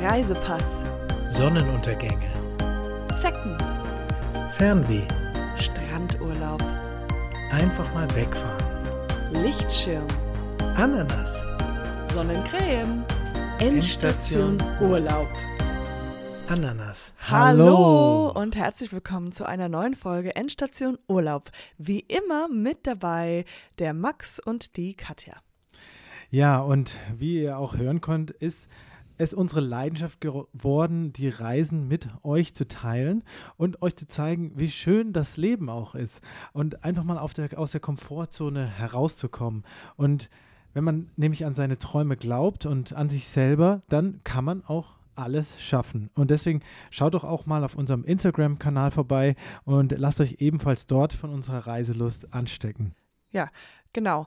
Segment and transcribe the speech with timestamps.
[0.00, 0.80] Reisepass,
[1.30, 2.30] Sonnenuntergänge,
[3.20, 3.58] Zecken,
[4.56, 5.02] Fernweh,
[5.58, 6.62] Strandurlaub,
[7.50, 10.06] einfach mal wegfahren, Lichtschirm,
[10.76, 11.32] Ananas,
[12.14, 13.04] Sonnencreme,
[13.58, 15.26] Endstation Urlaub.
[16.48, 17.12] Ananas.
[17.28, 18.30] Hallo.
[18.30, 21.50] und herzlich willkommen zu einer neuen Folge Endstation Urlaub.
[21.76, 23.44] Wie immer mit dabei
[23.80, 25.34] der Max und die Katja.
[26.30, 28.68] Ja, und wie ihr auch hören könnt, ist
[29.18, 33.24] es unsere Leidenschaft geworden, die Reisen mit euch zu teilen
[33.56, 36.22] und euch zu zeigen, wie schön das Leben auch ist
[36.52, 39.64] und einfach mal der, aus der Komfortzone herauszukommen.
[39.96, 40.30] Und
[40.72, 44.98] wenn man nämlich an seine Träume glaubt und an sich selber, dann kann man auch
[45.16, 46.10] alles schaffen.
[46.14, 51.12] Und deswegen schaut doch auch mal auf unserem Instagram-Kanal vorbei und lasst euch ebenfalls dort
[51.12, 52.94] von unserer Reiselust anstecken.
[53.32, 53.50] Ja,
[53.92, 54.26] genau.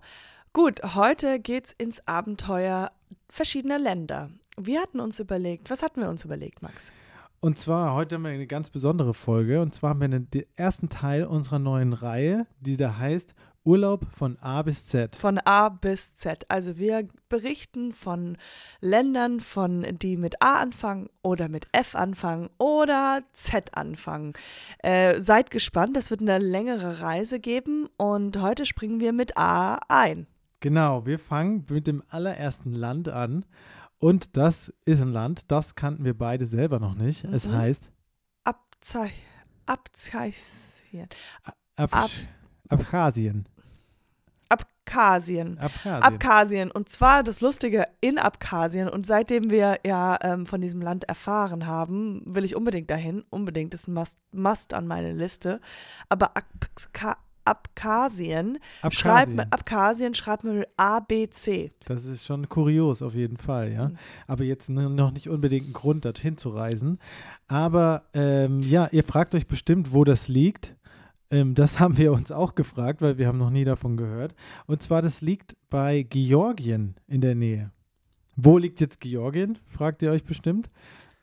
[0.53, 2.91] Gut, heute geht's ins Abenteuer
[3.29, 4.31] verschiedener Länder.
[4.57, 6.91] Wir hatten uns überlegt, was hatten wir uns überlegt, Max?
[7.39, 9.61] Und zwar, heute haben wir eine ganz besondere Folge.
[9.61, 14.37] Und zwar haben wir den ersten Teil unserer neuen Reihe, die da heißt Urlaub von
[14.41, 15.15] A bis Z.
[15.15, 16.45] Von A bis Z.
[16.49, 18.37] Also wir berichten von
[18.79, 24.33] Ländern, von die mit A anfangen oder mit F anfangen oder Z anfangen.
[24.79, 29.79] Äh, seid gespannt, das wird eine längere Reise geben und heute springen wir mit A
[29.87, 30.27] ein.
[30.59, 33.45] Genau, wir fangen mit dem allerersten Land an.
[34.01, 37.23] Und das ist ein Land, das kannten wir beide selber noch nicht.
[37.23, 37.35] Mhm.
[37.35, 37.91] Es heißt
[38.43, 39.11] Abzei
[39.67, 41.07] Abzeichnien.
[41.75, 42.09] Ab
[42.67, 43.45] Abchasien.
[44.49, 45.59] Abkhazien.
[45.59, 46.03] Abkhazien.
[46.03, 46.71] Abkhazien.
[46.71, 48.89] Und zwar das Lustige in Abkhazien.
[48.89, 53.23] Und seitdem wir ja ähm, von diesem Land erfahren haben, will ich unbedingt dahin.
[53.29, 53.73] Unbedingt.
[53.75, 55.61] Das ist ein Must, Must an meine Liste.
[56.09, 57.21] Aber Abkhazien.
[57.45, 58.91] Abkhazien, Abkhazien.
[58.91, 61.71] schreibt man Abkhazien schreibt man mit A B C.
[61.85, 63.89] Das ist schon kurios auf jeden Fall, ja.
[63.89, 63.97] Mhm.
[64.27, 66.99] Aber jetzt noch nicht unbedingt ein Grund, dorthin zu reisen.
[67.47, 70.75] Aber ähm, ja, ihr fragt euch bestimmt, wo das liegt.
[71.31, 74.35] Ähm, das haben wir uns auch gefragt, weil wir haben noch nie davon gehört.
[74.67, 77.71] Und zwar, das liegt bei Georgien in der Nähe.
[78.35, 79.57] Wo liegt jetzt Georgien?
[79.65, 80.69] Fragt ihr euch bestimmt.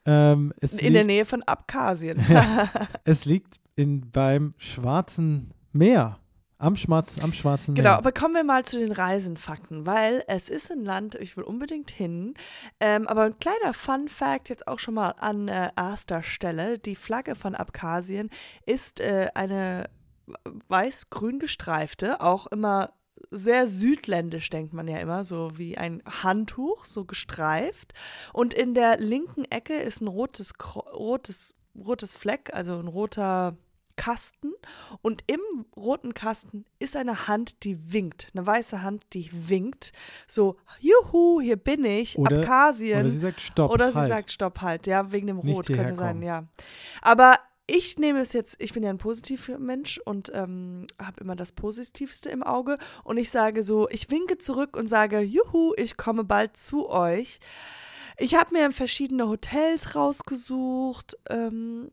[0.04, 2.24] Ähm, in der Nähe von Abkhazien.
[2.28, 2.70] ja,
[3.04, 6.18] es liegt in, beim Schwarzen Meer.
[6.60, 7.84] Am, Schwarz, am Schwarzen Meer.
[7.84, 11.44] Genau, aber kommen wir mal zu den Reisenfakten, weil es ist ein Land, ich will
[11.44, 12.34] unbedingt hin.
[12.80, 17.36] Ähm, aber ein kleiner Fun-Fact jetzt auch schon mal an äh, erster Stelle: Die Flagge
[17.36, 18.28] von Abkhazien
[18.66, 19.88] ist äh, eine
[20.68, 22.92] weiß-grün gestreifte, auch immer
[23.30, 27.92] sehr südländisch, denkt man ja immer, so wie ein Handtuch, so gestreift.
[28.32, 30.52] Und in der linken Ecke ist ein rotes,
[30.92, 33.56] rotes, rotes Fleck, also ein roter
[33.98, 34.52] Kasten.
[35.02, 35.40] Und im
[35.76, 38.28] roten Kasten ist eine Hand, die winkt.
[38.34, 39.92] Eine weiße Hand, die winkt.
[40.26, 43.00] So, juhu, hier bin ich, oder, Abkhazien.
[43.00, 43.70] Oder sie sagt Stopp.
[43.70, 44.08] Oder sie halt.
[44.08, 46.44] sagt Stopp halt, ja, wegen dem Rot könnte sein, ja.
[47.02, 51.36] Aber ich nehme es jetzt, ich bin ja ein positiver Mensch und ähm, habe immer
[51.36, 52.78] das Positivste im Auge.
[53.04, 57.40] Und ich sage so, ich winke zurück und sage, juhu, ich komme bald zu euch.
[58.16, 61.18] Ich habe mir verschiedene Hotels rausgesucht.
[61.28, 61.90] Ähm,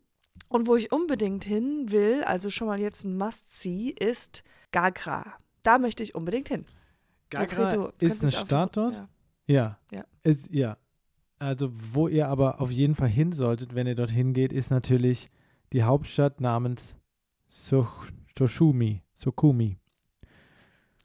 [0.48, 5.34] und wo ich unbedingt hin will, also schon mal jetzt ein Must-See, ist Gagra.
[5.64, 6.66] Da möchte ich unbedingt hin.
[7.30, 8.94] Gagra du, ist eine Stadt dort?
[8.94, 9.10] Ja.
[9.48, 9.80] Ja.
[9.92, 10.04] ja.
[10.24, 10.78] Ist, ja.
[11.38, 15.30] Also, wo ihr aber auf jeden Fall hin solltet, wenn ihr dorthin geht, ist natürlich
[15.74, 16.96] die Hauptstadt namens
[17.50, 19.78] Soshumi, Sokumi.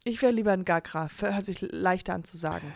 [0.04, 2.72] Ich wäre lieber in Gagra, hört sich leichter an zu sagen.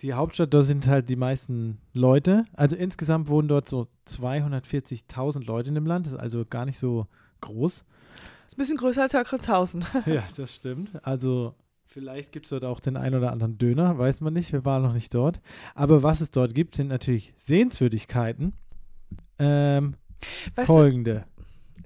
[0.00, 2.44] Die Hauptstadt, da sind halt die meisten Leute.
[2.52, 6.06] Also insgesamt wohnen dort so 240.000 Leute in dem Land.
[6.06, 7.06] Das ist also gar nicht so
[7.40, 7.84] groß.
[8.44, 9.84] Das ist ein bisschen größer als Herkreutzhausen.
[10.06, 10.90] ja, das stimmt.
[11.04, 11.54] Also
[11.86, 14.52] vielleicht gibt es dort auch den einen oder anderen Döner, weiß man nicht.
[14.52, 15.40] Wir waren noch nicht dort.
[15.74, 18.52] Aber was es dort gibt, sind natürlich Sehenswürdigkeiten.
[19.38, 19.94] Ähm,
[20.54, 21.24] Weißt folgende.
[21.35, 21.35] Du,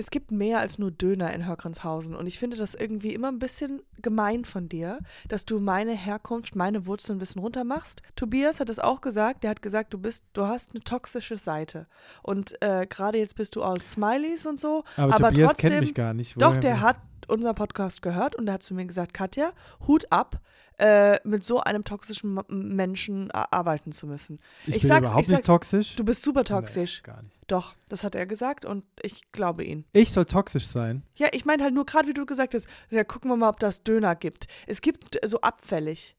[0.01, 3.39] es gibt mehr als nur Döner in Hörkranshausen und ich finde das irgendwie immer ein
[3.39, 8.01] bisschen gemein von dir, dass du meine Herkunft, meine Wurzeln ein bisschen runter machst.
[8.17, 11.87] Tobias hat es auch gesagt, der hat gesagt, du bist, du hast eine toxische Seite
[12.23, 14.85] und äh, gerade jetzt bist du all Smileys und so.
[14.97, 16.41] Aber, aber Tobias trotzdem, kennt mich gar nicht.
[16.41, 16.97] Doch, der hat
[17.31, 19.53] unseren Podcast gehört und der hat zu mir gesagt, Katja,
[19.87, 20.41] Hut ab,
[20.79, 24.41] äh, mit so einem toxischen Menschen arbeiten zu müssen.
[24.67, 25.97] Ich, ich bin sag's, überhaupt ich nicht toxisch.
[25.97, 27.03] Du bist super toxisch.
[27.05, 27.37] Nee, gar nicht.
[27.47, 29.85] Doch, das hat er gesagt und ich glaube ihn.
[29.93, 31.03] Ich soll toxisch sein?
[31.17, 33.61] Ja, ich meine halt nur gerade, wie du gesagt hast, ja, gucken wir mal, ob
[33.61, 34.47] das Döner gibt.
[34.67, 36.17] Es gibt so abfällig.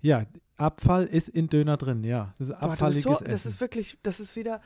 [0.00, 0.26] Ja,
[0.56, 2.34] Abfall ist in Döner drin, ja.
[2.38, 3.30] Das ist abfalliges so, Essen.
[3.30, 4.60] Das ist wirklich, das ist wieder,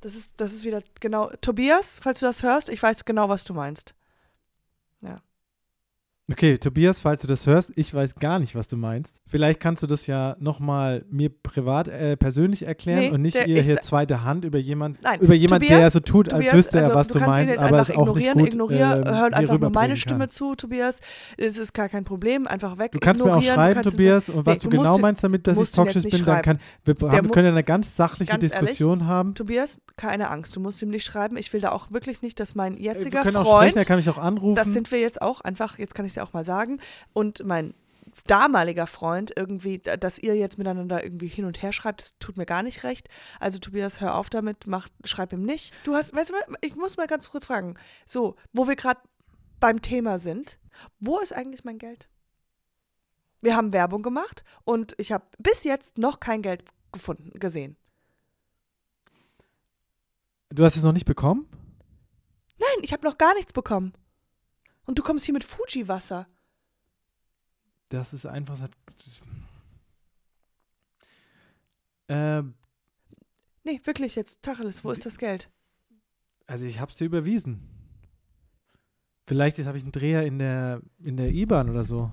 [0.00, 1.30] das ist, das ist wieder genau.
[1.40, 3.94] Tobias, falls du das hörst, ich weiß genau, was du meinst.
[6.30, 6.34] Ja.
[6.34, 9.16] Okay, Tobias, falls du das hörst, ich weiß gar nicht, was du meinst.
[9.26, 13.46] Vielleicht kannst du das ja nochmal mir privat, äh, persönlich erklären Nee, und nicht der-
[13.48, 16.54] ihr hier zweite Hand über jemand, Nein, über jemand, Tobias, der so tut, als Tobias,
[16.54, 18.38] wüsste er, also was du du meinst, aber es auch nicht ignorieren.
[18.38, 20.30] gut Ignorier, ähm, hört einfach nur meine Stimme kann.
[20.30, 21.00] zu, Tobias.
[21.36, 22.46] Es ist gar kein Problem.
[22.46, 22.92] Einfach weg.
[22.92, 25.58] Du kannst mir auch schreiben, Tobias, und was Nee, du, du genau meinst damit, dass
[25.58, 29.34] ich toxisch bin, dann kann, wir haben, können eine ganz sachliche Ganz ehrlich, Diskussion haben.
[29.34, 30.54] Tobias, keine Angst.
[30.54, 31.36] Du musst ihm nicht schreiben.
[31.36, 33.72] Ich will da auch wirklich nicht, dass mein Äh, Wir jetziger können auch Freund.
[33.72, 34.54] sprechen, er kann mich auch anrufen.
[34.54, 36.80] Das sind wir jetzt auch einfach, jetzt kann ich ja auch mal sagen.
[37.12, 37.74] Und mein
[38.26, 42.36] damaliger Freund irgendwie, da- dass ihr jetzt miteinander irgendwie hin und her schreibt, das tut
[42.36, 43.08] mir gar nicht recht.
[43.38, 45.72] Also Tobias, hör auf damit, mach, schreib ihm nicht.
[45.84, 47.74] Du hast, weißt du, ich muss mal ganz kurz fragen,
[48.06, 49.00] so, wo wir gerade
[49.60, 50.58] beim Thema sind,
[50.98, 52.08] wo ist eigentlich mein Geld?
[53.42, 57.76] Wir haben Werbung gemacht und ich habe bis jetzt noch kein Geld gefunden, gesehen.
[60.50, 61.46] du hast es noch nicht bekommen?
[62.58, 63.92] Nein, ich habe noch gar nichts bekommen.
[64.90, 66.26] Und du kommst hier mit Fuji-Wasser.
[67.90, 68.58] Das ist einfach.
[72.08, 72.54] Ähm,
[73.62, 75.48] Nee, wirklich jetzt, Tacheles, wo ist das Geld?
[76.48, 77.60] also ich hab's dir überwiesen.
[79.28, 82.10] Vielleicht habe ich einen Dreher in der in der IBAN oder so.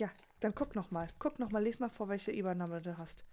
[0.00, 0.10] Ja,
[0.40, 1.06] dann guck noch mal.
[1.20, 3.24] Guck noch mal, les mal vor, welche IBAN-Nummer du hast.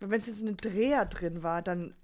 [0.00, 1.94] Wenn es jetzt ein Dreher drin war, dann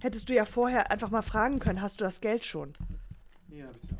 [0.00, 2.72] hättest du ja vorher einfach mal fragen können, hast du das Geld schon?
[3.54, 3.98] Hier habe ich auf.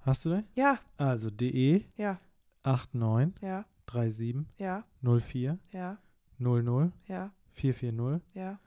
[0.00, 0.44] Hast du den?
[0.54, 2.20] Ja, Also DE ja,
[2.62, 5.98] 89 ja, 37 ja, 04 ja,
[6.38, 8.58] 00 ja, 440 ja,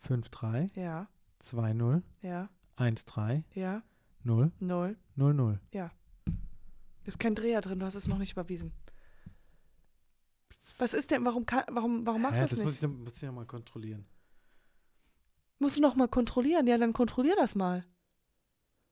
[0.00, 1.06] 53 ja,
[1.40, 3.82] 20 ja, 13 ja,
[4.24, 4.96] 0 null.
[5.16, 5.60] 00.
[7.04, 8.72] Ist kein Dreher drin, du hast es noch nicht überwiesen.
[10.78, 12.66] Was ist denn, warum, kann, warum, warum machst du das das nicht?
[12.66, 14.06] muss ich, noch- muss ich noch mal kontrollieren.
[15.62, 16.66] Musst du noch mal kontrollieren?
[16.66, 17.84] Ja, dann kontrollier das mal.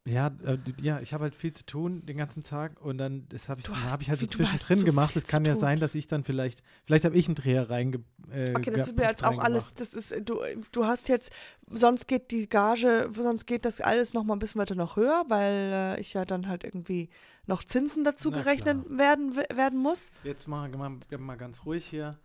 [0.07, 3.49] Ja, äh, ja, ich habe halt viel zu tun den ganzen Tag und dann das
[3.49, 5.15] habe ich, dann hab ich halt so zwischendrin so gemacht.
[5.15, 5.61] Es kann ja tun.
[5.61, 8.05] sein, dass ich dann vielleicht, vielleicht habe ich einen Dreher reinge.
[8.33, 10.41] Äh, Okay, das wird mir jetzt auch alles, das ist, du,
[10.73, 11.33] du hast jetzt,
[11.69, 15.25] sonst geht die Gage, sonst geht das alles noch mal ein bisschen weiter noch höher,
[15.29, 17.11] weil äh, ich ja dann halt irgendwie
[17.47, 20.13] noch Zinsen dazu Na gerechnet werden, w- werden muss.
[20.25, 22.19] Jetzt mal, mal, mal ganz ruhig hier.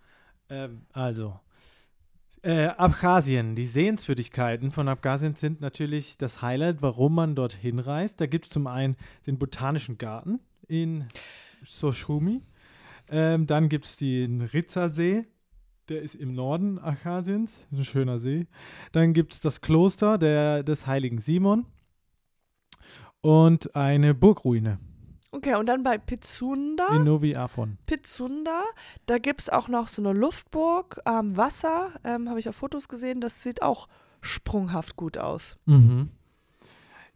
[0.50, 1.39] Ähm, also,
[2.45, 3.56] äh, Abchasien.
[3.56, 8.21] Die Sehenswürdigkeiten von Abchasien sind natürlich das Highlight, warum man dorthin reist.
[8.21, 11.06] Da gibt es zum einen den Botanischen Garten in
[11.65, 12.44] Sochumi.
[13.09, 15.25] Ähm, dann gibt es den Ritza-See.
[15.89, 17.63] Der ist im Norden Abchasiens.
[17.71, 18.45] Ist ein schöner See.
[18.91, 21.65] Dann gibt es das Kloster der, des heiligen Simon.
[23.21, 24.77] Und eine Burgruine
[25.35, 27.77] Okay, und dann bei Pitsunda, in Novi Afon.
[27.87, 28.63] Pitsunda,
[29.05, 32.87] da gibt es auch noch so eine Luftburg am Wasser, ähm, habe ich auf Fotos
[32.87, 33.89] gesehen, das sieht auch
[34.21, 35.57] sprunghaft gut aus.
[35.65, 36.09] Mhm.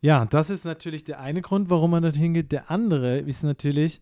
[0.02, 2.52] Ja, das ist natürlich der eine Grund, warum man dorthin geht.
[2.52, 4.02] Der andere ist natürlich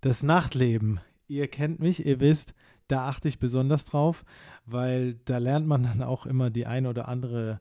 [0.00, 1.00] das Nachtleben.
[1.26, 2.54] Ihr kennt mich, ihr wisst,
[2.86, 4.24] da achte ich besonders drauf,
[4.64, 7.60] weil da lernt man dann auch immer die eine oder andere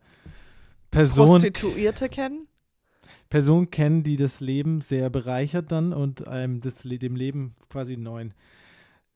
[0.92, 2.48] Person, Prostituierte kennen?
[3.30, 8.04] Person kennen, die das Leben sehr bereichert dann und einem das, dem Leben quasi einen
[8.04, 8.33] neuen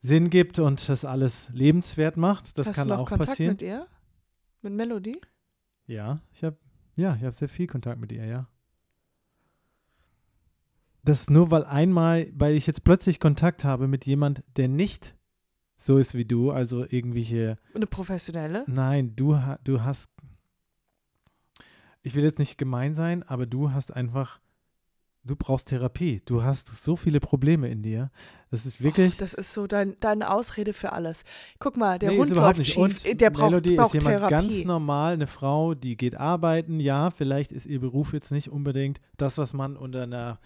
[0.00, 2.58] Sinn gibt und das alles lebenswert macht.
[2.58, 3.52] Das Hast kann du noch auch Kontakt passieren.
[3.52, 3.86] mit ihr?
[4.62, 5.20] Mit Melody?
[5.86, 6.56] Ja, ich habe
[6.96, 8.46] ja, ich habe sehr viel Kontakt mit ihr, ja.
[11.02, 15.16] Das nur weil einmal, weil ich jetzt plötzlich Kontakt habe mit jemand, der nicht
[15.78, 18.64] so ist wie du, also irgendwelche Eine professionelle?
[18.66, 20.10] Nein, du du hast
[22.02, 24.40] Ich will jetzt nicht gemein sein, aber du hast einfach
[25.22, 26.22] du brauchst Therapie.
[26.24, 28.10] Du hast so viele Probleme in dir.
[28.50, 31.24] Das ist wirklich Och, das ist so dein, deine Ausrede für alles.
[31.58, 33.02] Guck mal, der Nee, Hund ist überhaupt läuft nicht.
[33.02, 33.14] schief.
[33.14, 34.48] Und der braucht, Melody braucht ist jemand Therapie.
[34.48, 36.80] ganz normal, eine Frau, die geht arbeiten.
[36.80, 40.38] Ja, vielleicht ist ihr Beruf jetzt nicht unbedingt das, was man unter einer,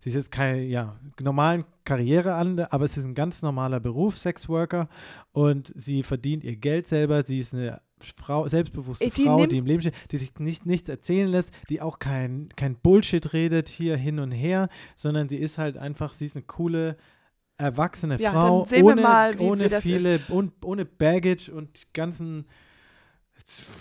[0.00, 4.18] sie ist jetzt keine, ja, normalen Karriere an, aber es ist ein ganz normaler Beruf,
[4.18, 4.88] Sexworker.
[5.32, 7.22] Und sie verdient ihr Geld selber.
[7.22, 7.80] Sie ist eine
[8.16, 11.28] Frau, selbstbewusste Ey, die Frau, nimmt- die im Leben steht, die sich nicht nichts erzählen
[11.28, 15.76] lässt, die auch kein, kein Bullshit redet hier hin und her, sondern sie ist halt
[15.78, 16.96] einfach, sie ist eine coole,
[17.58, 21.82] erwachsene Ja, Frau, dann sehen wir ohne, mal, wie- ohne viele, und, ohne Baggage und
[21.82, 22.46] die ganzen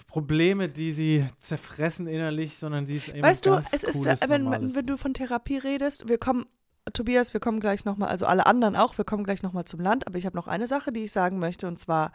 [0.08, 4.30] Probleme, die sie zerfressen innerlich, sondern sie ist eben Weißt du, es ist, cooles, äh,
[4.30, 6.46] wenn, wenn du von Therapie redest, wir kommen,
[6.94, 10.08] Tobias, wir kommen gleich nochmal, also alle anderen auch, wir kommen gleich nochmal zum Land,
[10.08, 12.12] aber ich habe noch eine Sache, die ich sagen möchte, und zwar,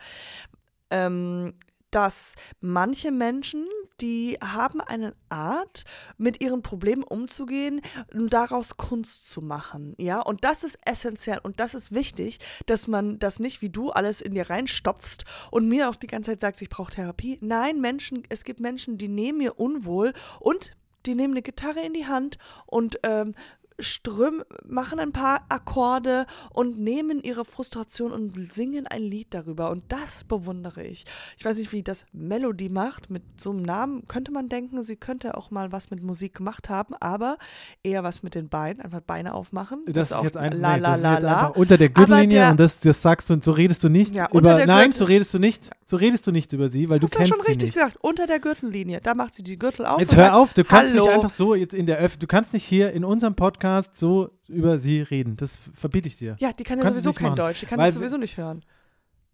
[0.90, 1.54] ähm,
[1.90, 3.66] dass manche Menschen,
[4.00, 5.84] die haben eine Art,
[6.16, 7.80] mit ihren Problemen umzugehen,
[8.14, 12.88] um daraus Kunst zu machen, ja, und das ist essentiell und das ist wichtig, dass
[12.88, 16.40] man das nicht wie du alles in dir reinstopfst und mir auch die ganze Zeit
[16.40, 17.38] sagst, ich brauche Therapie.
[17.40, 21.94] Nein, Menschen, es gibt Menschen, die nehmen mir unwohl und die nehmen eine Gitarre in
[21.94, 23.34] die Hand und ähm,
[23.80, 29.70] ström, machen ein paar Akkorde und nehmen ihre Frustration und singen ein Lied darüber.
[29.70, 31.04] Und das bewundere ich.
[31.36, 33.10] Ich weiß nicht, wie das Melody macht.
[33.10, 36.68] Mit so einem Namen könnte man denken, sie könnte auch mal was mit Musik gemacht
[36.68, 37.38] haben, aber
[37.82, 39.84] eher was mit den Beinen, einfach Beine aufmachen.
[39.86, 42.60] Das, ist jetzt, ein, la, nee, la, das la, einfach unter der Gürtellinie der- und
[42.60, 44.64] das, das sagst du und so redest du nicht Ja, über.
[44.66, 45.70] Nein, so redest du nicht.
[45.86, 47.74] So redest du nicht über sie, weil Hast du kennst schon sie richtig nicht.
[47.74, 49.00] gesagt, unter der Gürtellinie.
[49.02, 49.98] Da macht sie die Gürtel auf.
[49.98, 51.04] Jetzt hör sagt, auf, du kannst Hallo.
[51.06, 54.30] nicht einfach so jetzt in der Öff, du kannst nicht hier in unserem Podcast so
[54.48, 55.36] über sie reden.
[55.36, 56.36] Das verbiete ich dir.
[56.38, 57.36] Ja, die kann ja Kannst sowieso kein machen.
[57.36, 57.60] Deutsch.
[57.60, 58.64] Die kann Weil- das sowieso nicht hören.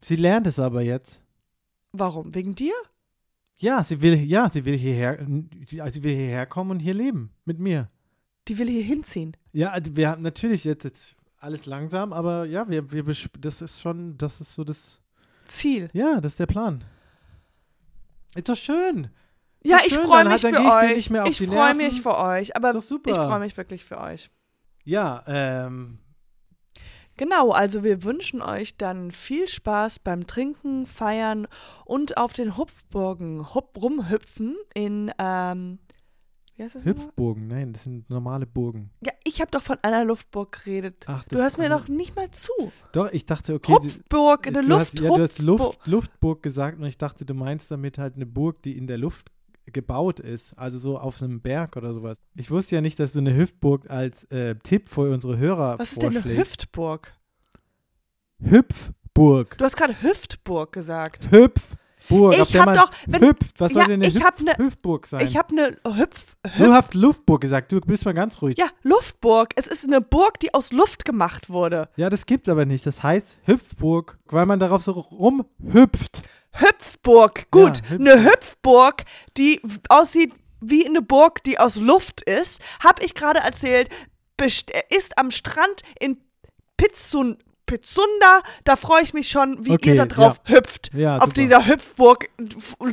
[0.02, 1.21] Sie lernt es aber jetzt.
[1.93, 2.35] Warum?
[2.35, 2.75] Wegen dir?
[3.59, 5.19] Ja, sie will, ja, sie will hierher,
[5.66, 7.90] sie, sie will hierher kommen und hier leben mit mir.
[8.49, 9.35] Die will hier hinziehen.
[9.52, 13.02] Ja, also wir haben natürlich jetzt, jetzt alles langsam, aber ja, wir, wir
[13.40, 15.00] das ist schon, das ist so das,
[15.47, 15.88] Ziel.
[15.95, 16.85] ja, das ist der Plan.
[18.35, 19.09] Ist doch schön.
[19.65, 21.11] Ja, doch ich freue mich für euch.
[21.31, 22.57] ich freue mich für euch.
[22.57, 24.31] Aber doch ich freue mich wirklich für euch.
[24.85, 25.99] Ja, ähm,
[27.19, 31.49] Genau, also wir wünschen euch dann viel Spaß beim Trinken, Feiern
[31.87, 35.79] und auf den Hupfburgen hup, rumhüpfen in, ähm,
[36.57, 36.85] wie heißt das?
[36.85, 38.91] Hüpfburgen, nein, das sind normale Burgen.
[39.01, 41.05] Ja, ich habe doch von einer Luftburg geredet.
[41.09, 42.53] Ach, Du hörst mir noch nicht mal zu.
[42.93, 43.73] Doch, ich dachte, okay.
[43.81, 45.39] du- Hupfburg, eine du Luft, hast, ja, du hast.
[45.39, 48.99] Luft, Luftburg gesagt und ich dachte, du meinst damit halt eine Burg, die in der
[48.99, 49.31] Luft
[49.73, 52.19] gebaut ist, also so auf einem Berg oder sowas.
[52.35, 55.93] Ich wusste ja nicht, dass du eine Hüpfburg als äh, Tipp für unsere Hörer Was
[55.93, 56.37] ist denn eine.
[56.37, 57.13] Hüftburg?
[58.41, 59.57] Hüpfburg.
[59.59, 61.31] Du hast gerade Hüftburg gesagt.
[61.31, 62.35] Hüpfburg.
[62.35, 63.59] Ich auf der hab man doch- wenn- hüpft.
[63.61, 65.27] Was soll Ja, denn eine ich Hüpf ne- Hüpfburg sein?
[65.27, 67.73] Ich habe eine Hüpf, du hast Luftburg gesagt.
[67.73, 68.57] Du bist mal ganz ruhig.
[68.59, 69.49] Ja, Luftburg.
[69.57, 71.89] Es ist eine Burg, die aus Luft gemacht wurde.
[71.97, 72.87] Ja, das gibt's aber nicht.
[72.87, 76.23] Das heißt Hüpfburg, weil man darauf so rumhüpft.
[76.61, 77.51] Hüpfburg.
[77.51, 79.03] Gut, Ja, Hüpf- eine Hüpfburg,
[79.37, 83.89] die aussieht wie eine Burg, die aus Luft ist, habe ich gerade erzählt,
[84.37, 86.19] best- ist am Strand in
[86.77, 88.43] Pizzun Pizzunda.
[88.63, 90.95] Da freue ich mich schon, wie Okay, ihr da drauf hüpft.
[90.95, 91.35] Ja, auf super.
[91.35, 92.29] dieser Hüpfburg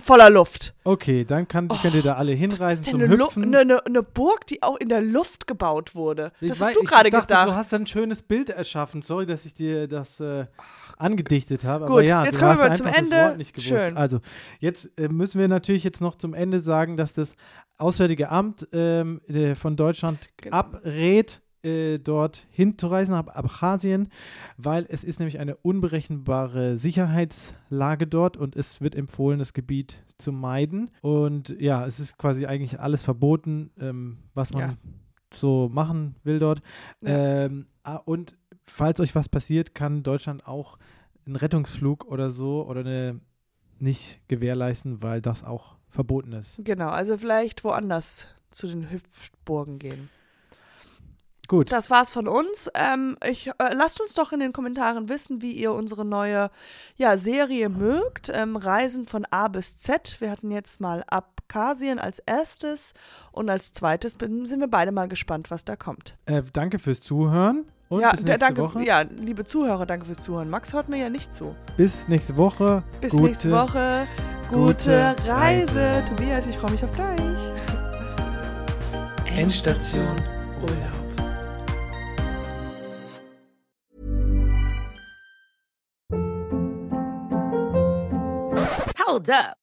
[0.04, 0.74] voller Luft.
[0.84, 3.54] Okay, dann kann, könnt ihr da alle hinreisen ist denn zum Hüpfen.
[3.56, 6.32] eine, eine Burg, die auch in der Luft gebaut wurde?
[6.42, 7.50] Ich Das wei- hast du ich gerade gedacht.
[7.50, 9.04] Du hast ein schönes Bild erschaffen.
[9.04, 10.46] Sorry, dass ich dir das äh,
[10.98, 11.86] angedichtet habe.
[11.86, 13.38] aber Gut, ja, jetzt kommen wir mal zum Ende.
[13.58, 13.98] Schön.
[13.98, 14.20] Also,
[14.60, 17.36] jetzt äh, müssen wir natürlich jetzt noch zum Ende sagen, dass das
[17.78, 20.56] Auswärtige Amt ähm, äh, von Deutschland Genau.
[20.58, 24.10] abrät, äh, dort hinzureisen, nach Abchasien,
[24.58, 30.32] weil es ist nämlich eine unberechenbare Sicherheitslage dort und es wird empfohlen, das Gebiet zu
[30.32, 30.92] meiden.
[31.02, 34.78] Und ja, es ist quasi eigentlich alles verboten, ähm, was man Ja.
[35.34, 36.62] so machen will dort.
[37.02, 37.46] Ja.
[37.46, 38.36] Ähm, ah, und
[38.66, 40.78] falls euch was passiert, kann Deutschland auch
[41.26, 43.20] einen Rettungsflug oder so oder eine
[43.80, 46.56] nicht gewährleisten, weil das auch verboten ist.
[46.60, 50.10] Genau, also vielleicht woanders zu den Hüpfburgen gehen.
[51.50, 51.72] Gut.
[51.72, 52.70] Das war's von uns.
[52.74, 56.50] Ähm, ich, äh, lasst uns doch in den Kommentaren wissen, wie ihr unsere neue
[56.96, 58.32] ja, Serie mögt.
[58.34, 60.18] Ähm, Reisen von A bis Z.
[60.20, 62.94] Wir hatten jetzt mal Abkhazien als erstes
[63.34, 66.16] und als zweites sind wir beide mal gespannt, was da kommt.
[66.26, 68.84] Äh, danke fürs Zuhören und ja, bis nächste danke, Woche.
[68.84, 70.50] ja, liebe Zuhörer, danke fürs Zuhören.
[70.50, 71.56] Max hört mir ja nicht zu.
[71.78, 72.84] Bis nächste Woche.
[73.02, 74.08] Bis Gute- nächste Woche.
[74.50, 76.04] Gute, gute Reise.
[76.08, 77.40] Tobias, ich freue mich auf gleich.
[79.26, 80.16] Endstation
[80.62, 80.94] Urlaub.
[89.06, 89.63] Hold up.